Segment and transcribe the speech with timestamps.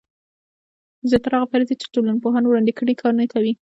[1.09, 3.53] زیاتره هغه فرضیې چې ټولنپوهانو وړاندې کړي کار نه ورکوي.